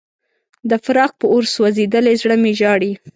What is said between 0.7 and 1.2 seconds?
فراق